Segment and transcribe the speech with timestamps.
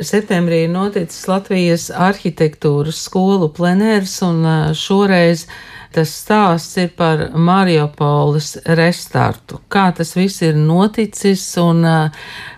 [0.00, 5.44] Septembrī ir noticis Latvijas arhitektūras skolu plenērs, un šoreiz
[5.92, 9.60] tas stāsts ir par Mariupoles restartu.
[9.68, 11.84] Kā tas viss ir noticis, un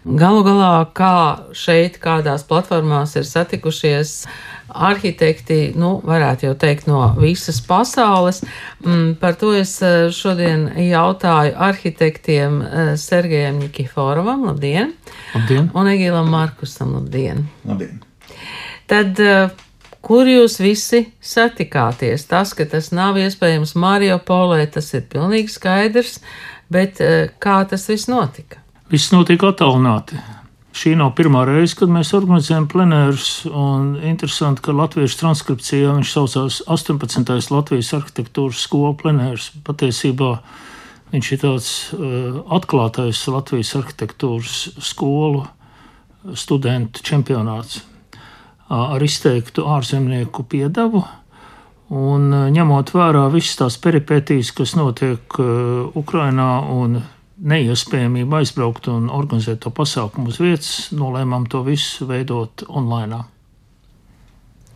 [0.07, 1.17] galu galā, kā
[1.51, 4.21] šeit, kādās platformās ir satikušies
[4.75, 8.43] arhitekti, nu, varētu jau teikt, no visas pasaules.
[8.85, 14.95] Mm, par to es eh, šodien jautāju arhitektiem eh, Sergejam Nikiforovam, labdien!
[15.35, 15.71] Labdien!
[15.75, 17.47] Un Egīlam Markusam, labdien!
[17.69, 18.03] Labdien!
[18.91, 19.55] Tad, eh,
[20.05, 22.27] kur jūs visi satikāties?
[22.31, 26.19] Tas, ka tas nav iespējams Mariupolē, tas ir pilnīgi skaidrs,
[26.73, 27.01] bet
[27.41, 28.61] kā tas viss notika?
[28.91, 30.19] Viss notika attālināti.
[30.75, 33.45] Šī nav pirmā reize, kad mēs organizējam plenērus,
[34.03, 37.31] interesanti, ka latviešu transkripcijā viņš saucās 18.
[37.55, 39.53] Latvijas arhitektūras skolu plenērs.
[39.63, 40.33] Patiesībā
[41.13, 45.45] viņš ir tāds uh, atklātais Latvijas arhitektūras skolu
[46.35, 51.05] studentu čempionāts uh, ar izteiktu ārzemnieku piedevu.
[51.95, 56.99] Un uh, ņemot vērā visas tās peripētīs, kas notiek uh, Ukrainā un
[57.43, 63.25] neiespējamība aizbraukt un organizēt to pasākumu uz vietas, nolēmām to visu veidot online.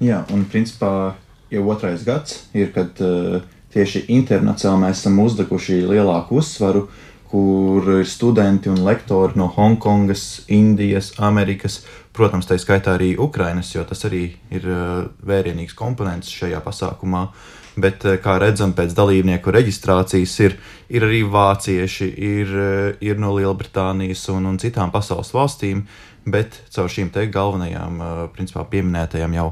[0.02, 1.14] Jā, un principā
[1.50, 3.40] jau otrais gads ir, kad uh,
[3.74, 6.86] tieši internacionāli mēs esam uzlikuši lielāku uzsvaru,
[7.28, 11.82] kur ir studenti un lektori no Hongkongas, Indijas, Amerikas,
[12.16, 17.26] protams, tā skaitā arī Ukrainas, jo tas arī ir uh, vērienīgs komponents šajā pasākumā.
[17.28, 23.18] Uh, bet, eh, kā redzam, pēc dalībnieku reģistrācijas ir, ir arī vācieši, ir, eh, ir
[23.18, 25.84] no Lielbritānijas un, un citām pasaules valstīm,
[26.26, 29.50] bet caur šīm te galvenajām, eh, principā, pieminētajām jau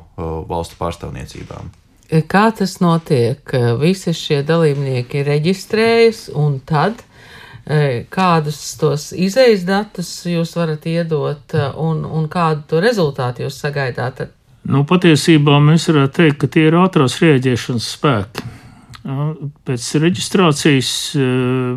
[0.48, 1.74] valstu pārstāvniecībām.
[2.30, 3.42] Kā tas notiek?
[3.80, 7.02] Visi šie dalībnieki reģistrējas, un tad
[8.14, 14.22] kādus tos izējas datus jūs varat iedot, un, un kādu to rezultātu jūs sagaidāt
[14.67, 18.47] Nu, patiesībā mēs varētu teikt, ka tie ir ātrās rēģēšanas spēki.
[19.67, 21.27] Pēc reģistrācijas e,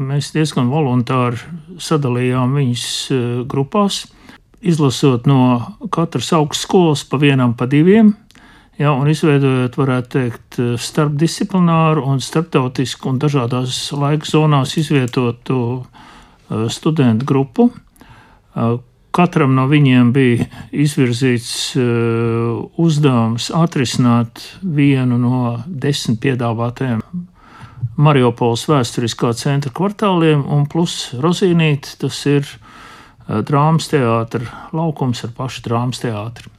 [0.02, 1.38] mēs diezgan voluntāri
[1.78, 3.20] sadalījām viņus e,
[3.52, 4.02] grupās,
[4.66, 5.38] izlasot no
[5.94, 8.16] katras augstskolas pa vienam, pa diviem,
[8.82, 15.84] ja, un izveidojot, varētu teikt, starpdisciplināru un starptautisku un dažādās laika zonās izvietotu
[16.74, 17.70] studentu grupu,
[19.16, 27.02] Katram no viņiem bija izvirzīts uh, uzdevums atrisināt vienu no desmit piedāvātajiem
[28.00, 35.66] Mariupoles vēsturiskā centra kvartāliem, un plus Rozīnīt, tas ir uh, drāmas teātris, laukums ar pašu
[35.66, 36.54] drāmas teātri.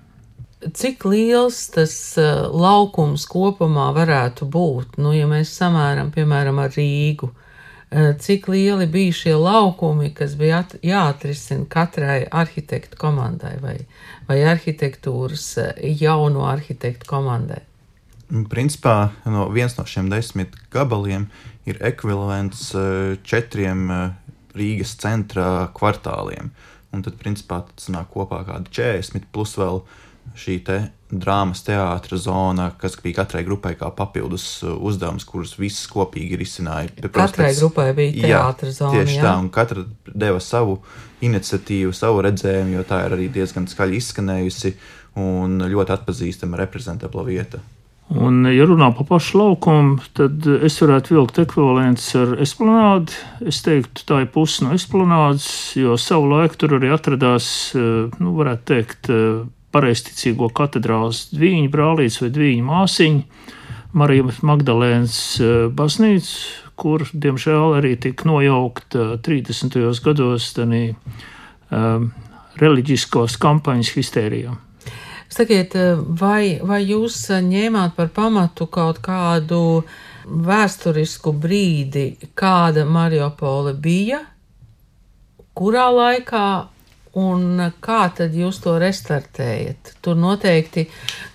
[0.60, 7.31] Cik liels tas uh, laukums kopumā varētu būt, nu, ja mēs samēram, piemēram, ar Rīgu?
[7.31, 7.50] Eh,
[7.91, 13.77] cik lieli bija šie laukumi, kas bija jāatrisina katrai arhitektu komandai vai,
[14.28, 17.65] vai arhitektūras eh, jauno arhitektu komandai?
[18.51, 21.27] Principā no viens no šiem desmit gabaliem
[21.67, 23.89] ir ekvivalents eh, četriem
[24.55, 26.51] Rīgas centra kvartāliem.
[26.91, 29.83] Un tad, principā, tas nāk kopā kādi 40 plus vēl
[30.38, 30.78] šī te
[31.10, 36.44] drāmas teātris zona, kas bija katrai grupai kā papildus uh, uzdevums, kurus visas kopīgi ir
[36.44, 37.08] izcinājuši.
[37.08, 39.00] Katrai pēc, grupai bija teātris zona.
[39.00, 39.26] Tieši jā.
[39.26, 40.78] tā, un katra deva savu
[41.26, 44.74] iniciatīvu, savu redzējumu, jo tā ir arī diezgan skaļi izskanējusi
[45.20, 47.60] un ļoti atpazīstama reprezentabla vieta.
[48.10, 53.14] Un, ja runā par pašu laukumu, tad es varētu vilkt ekvivalents ar esplanādi.
[53.47, 55.47] Es teiktu, tā ir puse no esplanādes,
[55.78, 57.47] jo savu laiku tur arī atradās,
[57.78, 59.44] uh, nu, varētu teikt, uh,
[59.75, 63.47] pareizticīgo katedrāls dviņu brālītes vai dviņu māsiņu,
[64.00, 69.76] Marijas Magdalēnas eh, baznīca, kur, diemžēl, arī tika nojaukta 30.
[70.04, 72.06] gados tādā um,
[72.60, 74.54] reliģiskos kampaņas histērijā.
[75.30, 75.76] Sakiet,
[76.19, 79.84] vai, vai jūs ņēmāt par pamatu kaut kādu
[80.26, 84.25] vēsturisku brīdi, kāda Mariupola bija,
[85.54, 86.47] kurā laikā
[87.19, 89.97] Un kā tad jūs to restartējat?
[90.03, 90.86] Tur noteikti,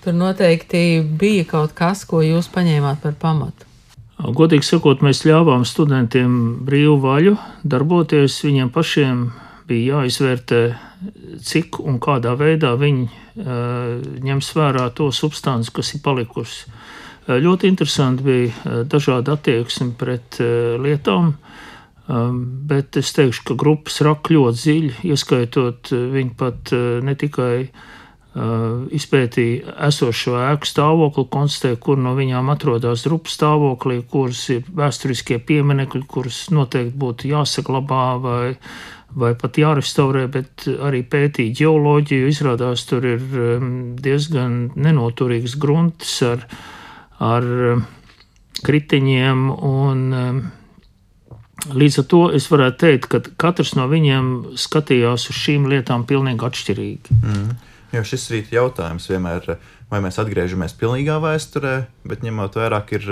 [0.04, 3.68] tur noteikti bija kaut kas, ko jūs paņēmāt par pamatu.
[4.16, 7.36] Godīgi sakot, mēs ļāvām studentiem brīvu vaļu
[7.68, 8.38] darboties.
[8.48, 9.26] Viņiem pašiem
[9.68, 10.62] bija jāizvērtē,
[11.44, 16.72] cik un kādā veidā viņi uh, ņems vērā to substanci, kas ir palikusi.
[17.28, 21.34] Uh, ļoti interesanti bija uh, dažādi attieksmi pret lietām.
[21.36, 21.55] Um,
[22.08, 27.56] bet es teikšu, ka grupas rak ļoti dziļi, ieskaitot uh, viņu pat uh, ne tikai
[28.36, 36.02] izpētīja esošo ēku stāvokli, konstatēja, kur no viņām atrodas drupu stāvoklī, kuras ir vēsturiskie pieminekļi,
[36.12, 38.58] kurus noteikti būtu jāsaglabā vai,
[39.16, 42.28] vai pat jārestaurē, bet arī pētīja ģeoloģiju.
[42.34, 43.24] Izrādās, tur ir
[44.04, 46.44] diezgan nenoturīgs grunts ar,
[47.24, 47.48] ar
[48.68, 50.06] kritiņiem un
[51.74, 56.46] Līdz ar to es varētu teikt, ka katrs no viņiem skatījās uz šīm lietām pilnīgi
[56.46, 57.18] atšķirīgi.
[57.24, 57.56] Mm.
[57.96, 59.56] Jo šis ir jautājums vienmēr,
[59.92, 61.76] vai mēs atgriežamies pilnīgā vēsturē,
[62.08, 63.08] bet ņemot vērā, ka ir,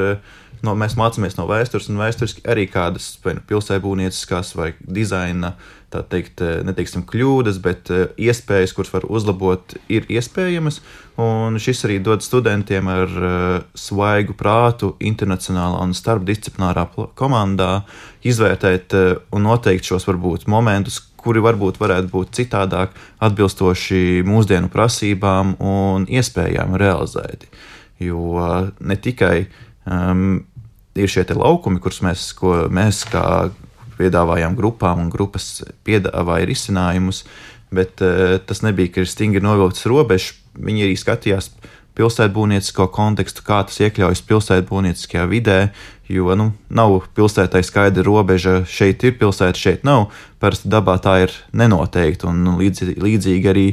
[0.65, 5.53] no, mēs mācāmies no vēstures, un vēsturiski arī kādas nu, pilsētbūvnieciskās vai dizaina
[5.93, 10.81] tā teikt, eh, neteiksim, kļūdas, bet eh, iespējas, kuras var uzlabot, ir iespējamas.
[11.21, 16.87] Un šis arī dod studentiem ar eh, svaigu prātu, internacionālā un starpdisciplinārā
[17.19, 17.71] komandā
[18.25, 18.95] izvērtēt
[19.35, 26.75] un noteikt šos varbūt momentus, kuri varbūt varētu būt citādāk, atbilstoši mūsdienu prasībām un iespējām
[26.79, 27.49] realizēti.
[28.03, 28.41] Jo
[28.83, 29.45] ne tikai
[29.87, 30.43] um,
[30.95, 32.27] ir šie laukumi, kurus mēs,
[32.73, 33.25] mēs kā
[33.97, 37.23] piedāvājām grupām, un grupas piedāvāja risinājumus,
[37.73, 40.33] bet uh, tas nebija, ka ir stingri novilktas robežas.
[40.53, 41.47] Viņi arī skatījās
[41.97, 45.57] pilsētbūvniecisko kontekstu, kā tas iekļaujas pilsētbūvnieciskajā vidē,
[46.09, 50.09] jo nu, nav pilsētai skaidra robeža, šeit ir pilsēta, šeit nav.
[50.41, 53.67] Parasti dabā tā ir nenoteikta, un nu, līdzīgi, līdzīgi arī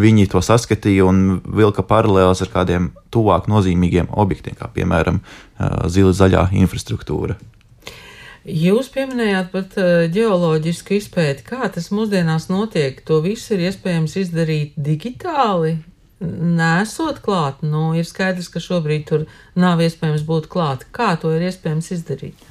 [0.00, 5.20] viņi to saskatīja un vilka paralēlus ar kādiem tuvāk nozīmīgiem objektiem, kā piemēram
[5.92, 7.38] zila zaļā infrastruktūra.
[8.46, 9.72] Jūs pieminējāt pat
[10.14, 11.42] ģeoloģisku izpēti.
[11.48, 13.00] Kā tas mūsdienās notiek?
[13.08, 15.80] To visu ir iespējams izdarīt digitāli,
[16.20, 17.62] nesot klāt.
[17.66, 19.24] Nu, ir skaidrs, ka šobrīd tur
[19.58, 20.86] nav iespējams būt klāt.
[20.96, 22.46] Kā to ir iespējams izdarīt?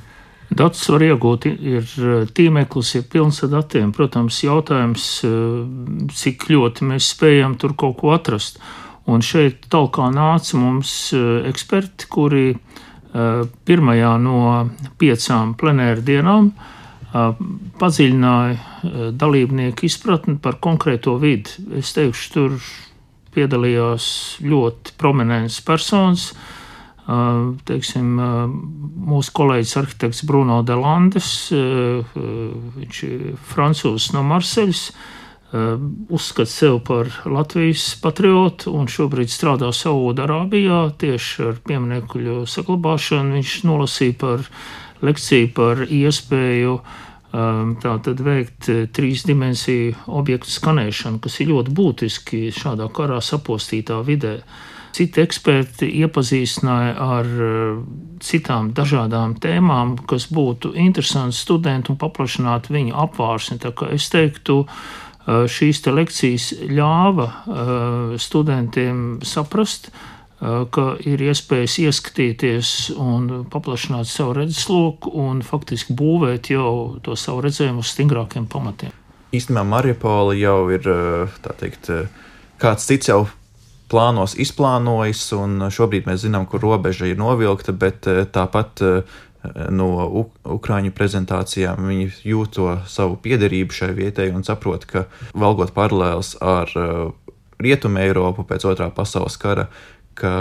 [0.55, 3.91] Datus var iegūt, ir eh, tīmeklis, ir pilns ar datiem.
[3.95, 8.61] Protams, jautājums, eh, cik ļoti mēs spējam tur kaut ko atrast.
[9.09, 12.55] Un šeit tālāk nāca mums eksperti, kuri
[13.13, 14.39] pirmajā no
[14.97, 16.47] piecām plenēra dienām
[17.79, 21.53] padziļināja dalībnieku izpratni par konkrēto vidi.
[21.77, 22.57] Es teikšu, tur
[23.35, 24.05] piedalījās
[24.43, 26.29] ļoti prominents personas.
[27.05, 28.15] Teiksim,
[29.05, 34.87] mūsu kolēģis arhitekts Bruno Delandes, viņš ir francūzs no Marseļas,
[36.09, 43.37] uzskata sevi par Latvijas patriotu un šobrīd strādā Saudārābijā tieši ar pieminiektu saglabāšanu.
[43.37, 44.49] Viņš nolasīja par
[45.05, 46.79] lekciju par iespēju
[47.35, 53.99] ehm, tātad veikt eh, trīs dimensiju objektu skanēšanu, kas ir ļoti būtiski šādā karā sapostītā
[54.07, 54.39] vidē.
[54.95, 57.79] Citi eksperti iepazīstināja ar eh,
[58.23, 63.59] citām dažādām tēmām, kas būtu interesanti studentiem un paplašināt viņu apvārsni.
[63.61, 64.63] Tā kā es teiktu,
[65.25, 67.25] Eh, šīs lekcijas ļāva
[68.21, 76.99] studentiem saprast, eh, ka ir iespējas ieskatīties un paplašināt savu redzesloku un faktiski būvēt jau
[77.03, 78.93] to savu redzējumu uz stingrākiem pamatiem.
[79.35, 80.85] Īstenībā Mariupola jau ir
[81.59, 81.89] teikt,
[82.61, 83.25] kāds cits jau
[83.91, 88.83] plānos izplānojis, un šobrīd mēs zinām, kur robeža ir novilkta, bet tāpat
[89.69, 89.89] no
[90.55, 91.85] Ukrāņu prezentācijām.
[91.89, 95.05] Viņi jūt to savu piederību šai vietai un saprot, ka
[95.37, 97.11] valgot paralēlus ar uh,
[97.61, 99.69] Rietumu Eiropu pēc otrā pasaules kara,
[100.15, 100.33] ka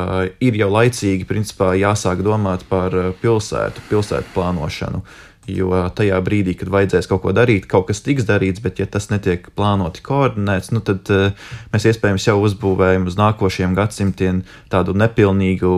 [0.42, 5.04] ir jau laicīgi principā, jāsāk domāt par uh, pilsētu, pilsētu plānošanu.
[5.44, 9.10] Jo tajā brīdī, kad vajadzēs kaut ko darīt, kaut kas tiks darīts, bet ja tas
[9.10, 14.40] netiek plānoti koordinēts, nu tad uh, mēs iespējams jau uzbūvējam uz nākošiem gadsimtiem
[14.72, 15.72] tādu nepilnīgu,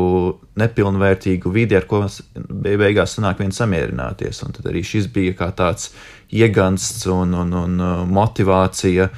[0.62, 2.04] nepilnvērtīgu vidi, ar ko
[2.36, 4.44] beigās sanāk vien samierināties.
[4.46, 5.90] Un tad arī šis bija kā tāds
[6.30, 9.10] iegansts un, un, un uh, motivācija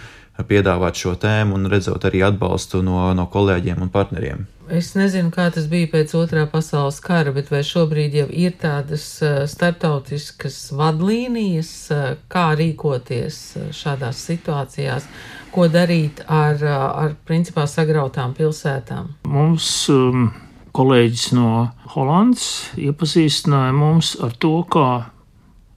[0.49, 4.47] piedāvāt šo tēmu un redzot arī atbalstu no, no kolēģiem un partneriem.
[4.69, 9.05] Es nezinu, kā tas bija pēc otrā pasaules kara, bet vai šobrīd jau ir tādas
[9.25, 15.09] uh, starptautiskas vadlīnijas, uh, kā rīkoties uh, šādās situācijās,
[15.55, 19.15] ko darīt ar, ar principā sagrautām pilsētām?
[19.33, 20.29] Mums um,
[20.77, 21.53] kolēģis no
[21.95, 24.89] Holandas iepazīstināja mums ar to, kā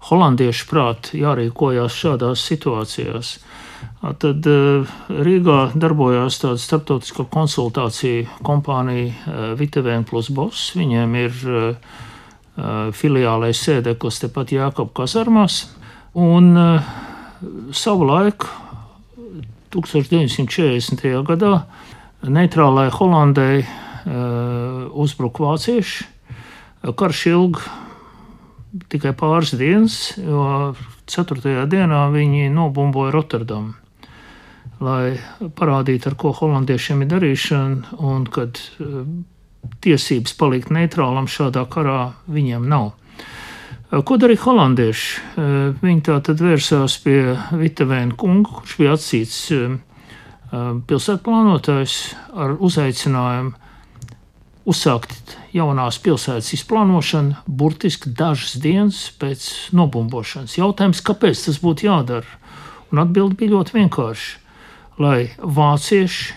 [0.10, 3.36] holandiešu prāt jārīkojās šādās situācijās.
[4.01, 10.72] Tad eh, Rīgā darbojās tāda starptautiskā konsultācija kompānija eh, Vitevēn plus Boss.
[10.77, 12.00] Viņiem ir eh,
[12.98, 15.63] filiālais sēdeklis tepat Jākapa kazarmās.
[16.17, 16.51] Un
[17.72, 18.50] savu laiku,
[19.72, 21.05] 1940.
[21.29, 21.53] gadā,
[22.27, 23.62] neitrālai Holandai
[24.91, 26.10] uzbruka vācieši.
[27.00, 27.80] Karš ilga
[28.91, 30.73] tikai pāris dienas, jo
[31.11, 31.65] 4.
[31.71, 33.75] dienā viņi nobumboja Rotterdamu.
[34.81, 39.03] lai parādītu, ar ko holandiešiem ir darīšana, un kad uh,
[39.85, 42.87] tiesības palikt neitrālam šādā karā viņiem nav.
[43.91, 45.21] Uh, ko darīja holandieši?
[45.35, 49.45] Uh, viņi tā tad vērsās pie Vitavēna kunga, kurš bija atsīts
[50.51, 51.93] pilsētplānotājs
[52.35, 53.60] ar uzaicinājumu
[54.67, 60.57] uzsākt jaunās pilsētas izplānošanu burtiski dažas dienas pēc nobumbošanas.
[60.59, 62.39] Jautājums, kāpēc tas būtu jādara?
[62.91, 64.31] Un atbildi bija ļoti vienkārši.
[65.01, 66.35] Lai vācieši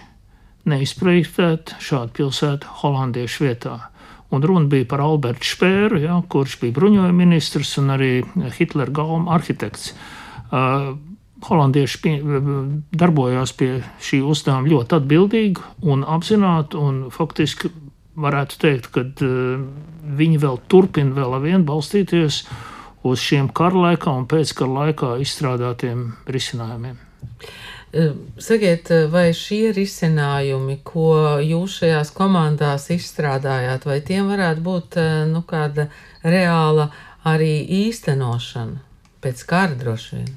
[0.70, 3.78] neizprojektētu šādu pilsētu holandiešu vietā.
[4.32, 8.12] Un runa bija par Albertu Špēru, ja, kurš bija bruņojuma ministrs un arī
[8.56, 9.92] Hitlera galva arhitekts.
[10.54, 10.94] Uh,
[11.44, 12.14] holandieši pie,
[12.94, 13.70] darbojās pie
[14.02, 17.70] šī uzdevuma ļoti atbildīgi un apzināti, un faktiski
[18.21, 19.64] varētu teikt, ka uh,
[20.18, 22.44] viņi vēl turpina vēl vien balstīties
[23.04, 26.97] uz šiem kara laikā un pēckara laikā izstrādātiem risinājumiem.
[28.42, 34.99] Sakiet, vai šie risinājumi, ko jūs šajās komandās izstrādājāt, vai tiem varētu būt
[35.30, 35.87] nu, kāda
[36.26, 36.88] reāla
[37.28, 38.83] arī īstenošana
[39.23, 40.33] pēc kara droši vien?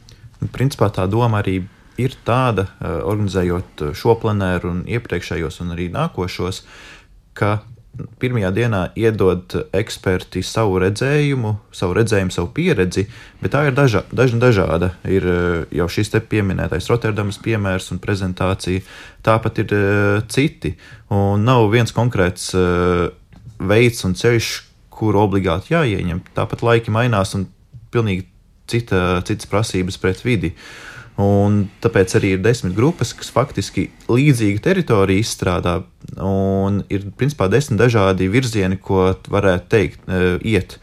[0.54, 1.64] Principā tā doma arī
[1.98, 6.62] ir tāda, organizējot šo plenēru un iepriekšējos un arī nākošos,
[7.38, 7.60] ka
[8.22, 13.08] pirmajā dienā iedod eksperti savu redzējumu, savu redzējumu, savu pieredzi,
[13.42, 14.92] bet tā ir daža, dažna dažāda.
[15.10, 18.84] Ir eh, jau šis te pieminētais Rotterdamas piemērs un prezentācija,
[19.26, 20.76] tāpat ir uh, citi.
[21.12, 23.08] Un nav viens konkrēts uh,
[23.60, 24.52] veids un ceļš,
[24.94, 26.22] kur obligāti jāieņem.
[26.38, 27.48] Tāpat laiki mainās un
[27.92, 28.28] pilnīgi
[28.70, 30.54] cita, citas prasības pret vidi.
[30.54, 35.80] Uh, Un tāpēc arī ir desmit grupas, kas faktiski līdzīgu teritoriju izstrādā.
[36.22, 40.78] Un ir principā desmit dažādi virzieni, ko varētu teikt, e, iet.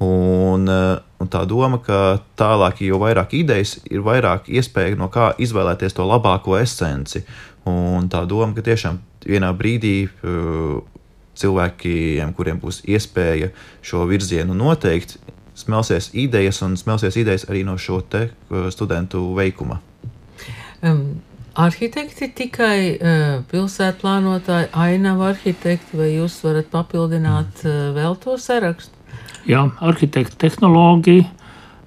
[0.00, 0.78] Un, e,
[1.20, 6.08] un tā doma, ka tālāk, jo vairāk idejas, ir vairāk iespēja no kā izvēlēties to
[6.08, 7.26] labāko esenci.
[7.68, 10.34] Un tā doma, ka tiešām vienā brīdī e,
[11.36, 13.52] cilvēkiem, kuriem būs iespēja
[13.84, 15.18] šo virzienu noteikt,
[15.54, 19.80] smelsies idejas un smelsies idejas arī no šo te uh, studentu veikuma.
[20.82, 21.06] Um.
[21.54, 28.90] Arhitekti tikai uh, pilsētu plānotāji, ainavu arhitekti, vai jūs varat papildināt uh, vēl to sarakstu?
[29.46, 31.20] Jā, arhitekti, tehnoloģi,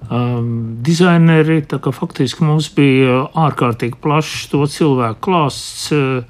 [0.08, 0.48] um,
[0.80, 1.60] dizaineri.
[1.68, 6.24] Faktiski mums bija ārkārtīgi plašs to cilvēku klāsts, uh,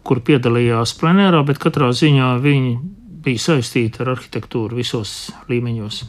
[0.00, 2.78] kur piedalījās plenērā, bet katrā ziņā viņi
[3.28, 6.06] bija saistīti ar arhitektūru visos līmeņos.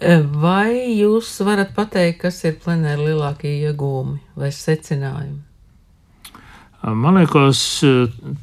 [0.00, 5.42] Vai jūs varat pateikt, kas ir plenēra lielākie iegūmi vai secinājumi?
[6.80, 7.60] Man liekas,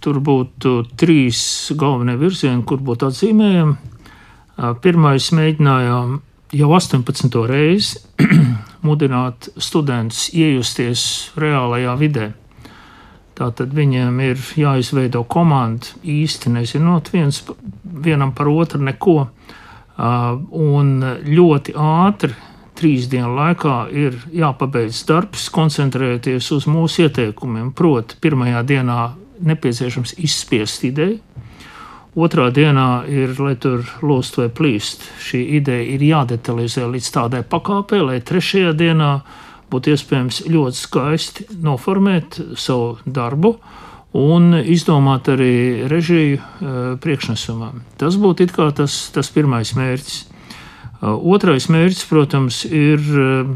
[0.03, 1.41] tur būtu trīs
[1.73, 3.73] galvenie virzieni, kur būtu atzīmējami.
[4.83, 6.15] Pirmais mēģinājām
[6.61, 7.41] jau 18.
[7.49, 8.03] reizi
[8.85, 11.07] mudināt studentus iejusties
[11.41, 12.31] reālajā vidē.
[13.37, 17.41] Tātad viņiem ir jāizveido komanda īsti nezinot viens,
[17.81, 19.23] vienam par otru neko.
[19.25, 19.63] Uh,
[19.97, 20.91] un
[21.25, 22.33] ļoti ātri,
[22.77, 27.71] trīs dienu laikā, ir jāpabeidz darbs, koncentrēties uz mūsu ieteikumiem.
[27.73, 28.99] Proti, pirmajā dienā
[29.47, 31.17] nepieciešams izspiest ideju.
[32.17, 35.03] Otrā dienā ir, lai tur lost vai plīst.
[35.21, 39.11] Šī ideja ir jādetalizē līdz tādai pakāpei, lai trešajā dienā
[39.69, 43.57] būtu iespējams ļoti skaisti noformēt savu darbu
[44.17, 47.83] un izdomāt arī režiju eh, priekšnesumam.
[48.01, 50.17] Tas būtu tas, tas pirmais mērķis.
[50.23, 53.51] Eh, otrais mērķis, protams, ir eh,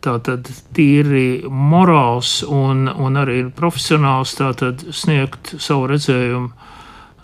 [0.00, 6.52] tātad tīri morāls un, un arī profesionāls, tātad sniegt savu redzējumu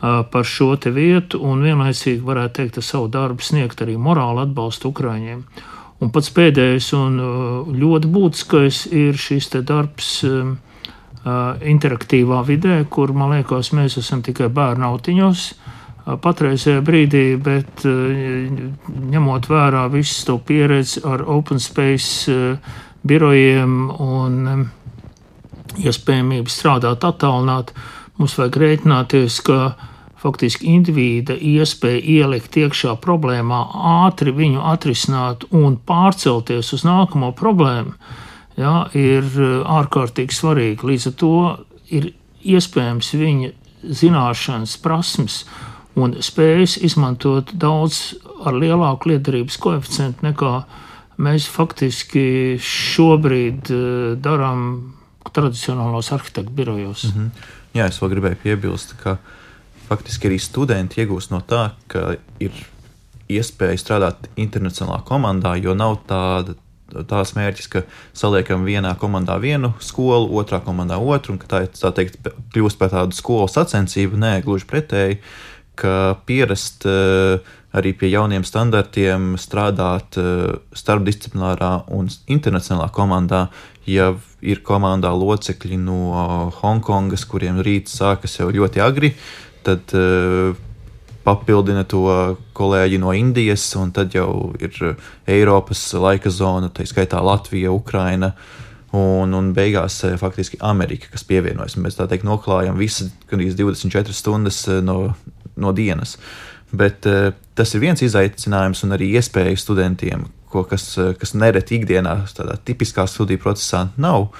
[0.03, 4.91] par šo te vietu un vienlaicīgi varētu teikt ar savu darbu sniegt arī morālu atbalstu
[4.91, 5.45] Ukraiņiem.
[6.03, 7.21] Un pats pēdējais un
[7.79, 10.11] ļoti būtiskais ir šis te darbs
[11.25, 15.45] interaktīvā vidē, kur man liekas, mēs esam tikai bērnu autiņos
[16.03, 22.35] patreizajā brīdī, bet ņemot vērā visu to pieredzi ar open space
[23.07, 24.67] birojiem un
[25.79, 27.73] iespējamību strādāt attālināt,
[28.19, 29.61] mums vajag rēķināties, ka
[30.23, 33.63] faktiski indivīda iespēja ielikt iekšā problēmā,
[34.07, 37.95] ātri viņu atrisināt un pārcelties uz nākamo problēmu
[38.57, 40.89] ja, ir eh, ārkārtīgi svarīgi.
[40.93, 41.35] Līdz ar to
[41.93, 45.43] ir iespējams viņa zināšanas, prasmes
[45.99, 48.15] un spējas izmantot daudz
[48.47, 50.55] ar lielāku liederības koeficientu nekā
[51.23, 53.87] mēs faktiski šobrīd eh,
[54.23, 54.67] darām
[55.33, 57.05] tradicionālos arhitektu birojos.
[57.05, 57.31] Mm -hmm.
[57.73, 59.17] Jā, es vēl gribēju piebilst, ka
[59.89, 62.53] faktiski arī studenti iegūst no tā, ka ir
[63.29, 66.55] iespēja strādāt internacionālā komandā, jo nav tāda
[67.09, 67.85] tās mērķis, ka
[68.17, 72.21] saliekam vienā komandā vienu skolu, otrā komandā otru, un ka tā, tā teikt,
[72.55, 74.21] kļūst par tādu skolu sacensību.
[74.21, 75.21] Nē, gluži pretēji,
[75.79, 76.87] ka pierast
[77.73, 80.19] arī pie jauniem standartiem, strādāt
[80.77, 83.47] starpdisciplinārā un internacionālā komandā,
[83.89, 84.13] ja
[84.45, 89.15] ir komandā locekļi no Hongkongas, kuriem rīts sākas jau ļoti agri,
[89.67, 90.53] tad uh,
[91.25, 92.05] papildina to
[92.57, 94.77] kolēģi no Indijas, un tad jau ir
[95.31, 98.35] Eiropas laika zona, tā skaitā Latvija, Ukraina.
[98.93, 101.79] Un, un beigās eh, faktiski Amerika, kas pievienojas.
[101.81, 105.15] Mēs tā teikt, noklājam visas 24 stundas eh, no,
[105.57, 106.19] no dienas.
[106.77, 107.05] Bet
[107.57, 110.87] tas ir viens izaicinājums un arī iespēja studentiem, ko, kas,
[111.21, 114.31] kas nereti ikdienā, tādā tipiskā studiju procesā nav.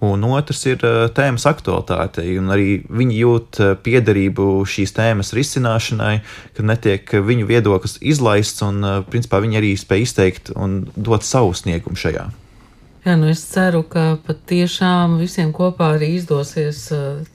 [0.00, 6.20] Un otrs ir eh, tēmas aktualitāte, un arī viņi jūt eh, piederību šīs tēmas risināšanai,
[6.54, 11.50] kad netiek viņu viedoklis izlaists, un eh, principā viņi arī spēj izteikt un dot savu
[11.58, 12.28] sniegumu šajā.
[13.08, 16.80] Jā, nu es ceru, ka patiešām visiem kopā arī izdosies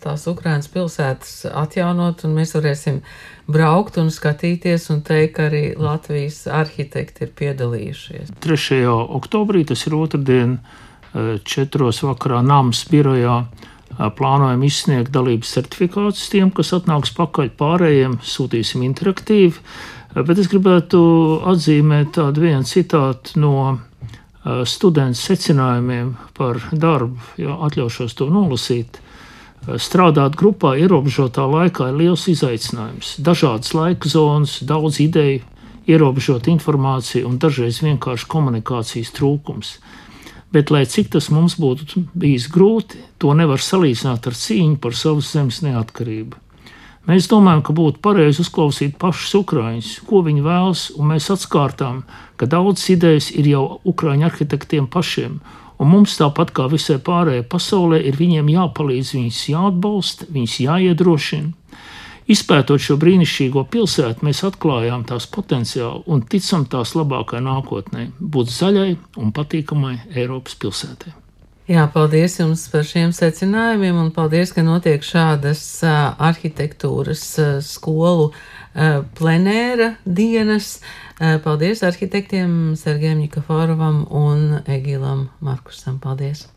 [0.04, 3.00] tās Ukrainas pilsētas atjaunot, un mēs varēsim
[3.52, 8.36] braukt un skatīties un teikt, ka arī Latvijas arhitekti ir piedalījušies.
[8.44, 8.84] 3.
[9.18, 10.60] oktobrī, tas ir otrdien,
[11.46, 13.44] četros vakarā Nāmas birojā
[14.18, 19.54] plānojam izsniegt dalības certifikātus tiem, kas atnāks pakaļ pārējiem, sūtīsim interaktīvi.
[20.14, 21.00] Bet es gribētu
[21.50, 23.56] atzīmēt tādu vienu citātu no
[24.70, 29.00] studentu secinājumiem par darbu, ja atļaušos to nolasīt.
[29.64, 33.16] Strādāt grupā ierobežotā laikā ir liels izaicinājums.
[33.24, 35.46] Dažādas laika zonas, daudz ideju,
[35.88, 39.78] ierobežota informācija un dažreiz vienkārši komunikācijas trūkums.
[40.54, 45.32] Bet, lai cik tas mums būtu bijis grūti, to nevar salīdzināt ar cīņu par savas
[45.34, 46.38] zemes neatkarību.
[47.10, 52.04] Mēs domājam, ka būtu pareizi uzklausīt pašus ukrāņus, ko viņi vēlas, un mēs atskārtām,
[52.40, 55.42] ka daudzas idejas ir jau ukrāņu arhitektiem pašiem,
[55.82, 61.52] un mums tāpat kā visai pārējai pasaulē ir viņiem jāpalīdz, viņus jāatbalsta, viņus jāiedrošina.
[62.32, 68.94] Izpētot šo brīnišķīgo pilsētu, mēs atklājām tās potenciālu un ticam tās labākai nākotnē, būt zaļai
[69.20, 71.18] un patīkamai Eiropas pilsētai.
[71.68, 77.24] Jā, paldies jums par šiem secinājumiem, un paldies, ka notiek šādas arhitektūras
[77.64, 78.34] skolu
[79.20, 80.82] plenēra dienas.
[81.20, 86.02] Paldies arhitektiem Sergejam Nikaforovam un Egilam Markusam.
[86.04, 86.50] Paldies!